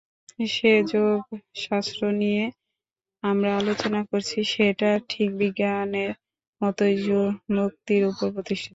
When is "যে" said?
0.51-0.71